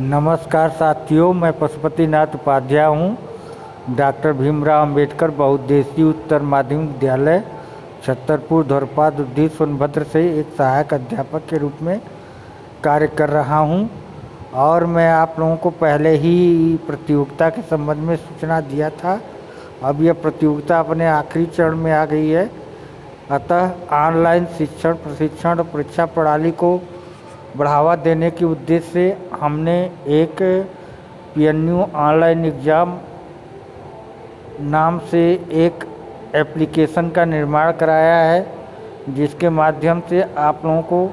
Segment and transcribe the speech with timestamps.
[0.00, 7.42] नमस्कार साथियों, मैं पशुपति नाथ उपाध्याय हूँ। डॉक्टर भीमराव अंबेडकर बहुउद्देशीय उत्तर माध्यमिक विद्यालय,
[8.04, 12.00] छतरपुर धौरपाद उद्दी सोनभद्र से एक सहायक अध्यापक के रूप में
[12.84, 13.90] कार्य कर रहा हूँ।
[14.54, 19.20] और मैं आप लोगों को पहले ही प्रतियोगिता के संबंध में सूचना दिया था।
[19.84, 22.50] अब यह प्रतियोगिता अपने आखिरी चरण में आ गई है।
[23.30, 26.76] अतः ऑनलाइन शिक्षण, प्रशिक्षण और परीक्षा प्रणाली को
[27.56, 30.42] बढ़ावा देने के उद्देश्य से हमने एक
[31.34, 32.98] पीएनयू ऑनलाइन एग्ज़ाम
[34.70, 35.20] नाम से
[35.64, 35.84] एक
[36.36, 38.46] एप्लीकेशन का निर्माण कराया है,
[39.08, 41.06] जिसके माध्यम से आप लोगों को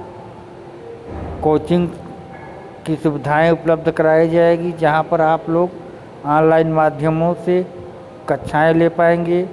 [1.44, 1.88] कोचिंग
[2.86, 5.70] की सुविधाएँ उपलब्ध कराई जाएगी, जहाँ पर आप लोग
[6.28, 7.64] ऑनलाइन माध्यमों से
[8.30, 9.48] कक्षाएँ ले पाएँगे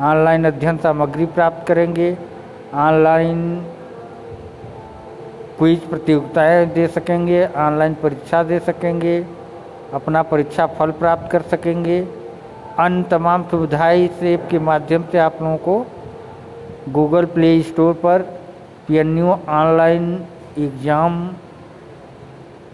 [0.00, 2.16] ऑनलाइन अध्ययन सामग्री प्राप्त करेंगे
[2.74, 3.40] ऑनलाइन
[5.64, 9.14] क्विज प्रतियोगिताएँ दे सकेंगे, ऑनलाइन परीक्षा दे सकेंगे,
[9.94, 12.00] अपना परीक्षा फल प्राप्त कर सकेंगे।
[12.78, 15.78] अन्य तमाम सुविधाएँ इस ऐप के माध्यम से आप लोगों को
[16.92, 18.22] गूगल प्ले स्टोर पर
[18.88, 20.12] P N U online
[20.58, 21.18] exam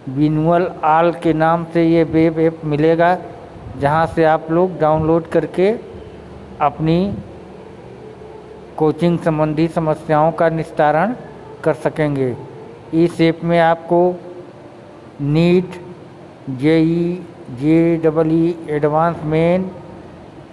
[0.08, 3.16] विनुअल आल के नाम से ये वेब ऐप मिलेगा,
[3.78, 5.70] जहाँ से आप लोग डाउनलोड करके
[6.62, 7.00] अपनी
[8.76, 11.14] कोचिंग संबंधी समस्याओं का निस्तारण
[11.64, 12.36] कर सकेंगे।
[12.94, 14.00] इस ऐप में आपको
[15.20, 15.80] NEET,
[16.50, 17.26] JEE
[17.60, 19.70] J double E advance main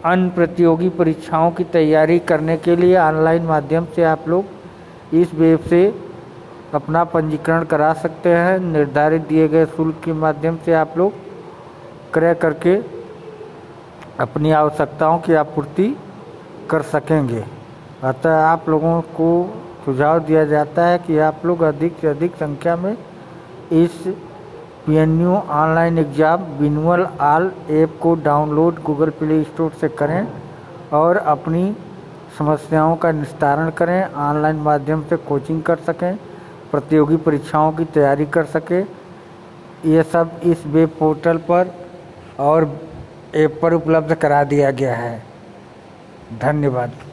[0.06, 5.60] अन्य प्रतियोगी परीक्षाओं की तैयारी करने के लिए ऑनलाइन माध्यम से आप लोग इस वेब
[5.60, 5.82] से
[6.74, 11.14] अपना पंजीकरण करा सकते हैं। निर्धारित दिए गए शुल्क के माध्यम से आप लोग
[12.14, 12.76] क्रय करके
[14.20, 15.96] अपनी आवश्यकताओं की आपूर्ति
[16.70, 17.44] कर सकेंगे।
[18.04, 19.30] अतः आप लोगों को
[19.88, 22.96] सुझाव दिया जाता है कि आप लोग अधिक से अधिक संख्या में
[23.74, 23.92] इस
[24.86, 30.28] P N U online exam विनुअल आल ऐप को डाउनलोड गूगल प्ले स्टोर से करें
[30.94, 31.64] और अपनी
[32.38, 36.16] समस्याओं का निस्तारण करें ऑनलाइन माध्यम से कोचिंग कर सकें,
[36.72, 38.86] प्रतियोगी परीक्षाओं की तैयारी कर सकें।
[39.86, 41.74] ये सब इस वेब पोर्टल पर
[42.42, 42.72] और
[43.36, 45.22] ऐप पर उपलब्ध करा दिया गया है।
[46.42, 47.06] धन्यवाद।